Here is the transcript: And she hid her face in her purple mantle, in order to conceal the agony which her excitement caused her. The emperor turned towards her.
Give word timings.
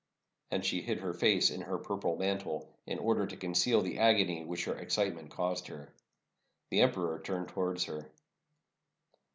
And 0.49 0.65
she 0.65 0.81
hid 0.81 0.97
her 1.01 1.13
face 1.13 1.51
in 1.51 1.61
her 1.61 1.77
purple 1.77 2.15
mantle, 2.15 2.67
in 2.87 2.97
order 2.97 3.27
to 3.27 3.37
conceal 3.37 3.81
the 3.83 3.99
agony 3.99 4.43
which 4.43 4.65
her 4.65 4.75
excitement 4.75 5.29
caused 5.29 5.67
her. 5.67 5.93
The 6.71 6.81
emperor 6.81 7.19
turned 7.19 7.49
towards 7.49 7.83
her. 7.83 8.09